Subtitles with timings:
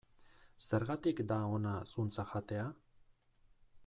[0.67, 2.65] Zergatik da ona zuntza jatea?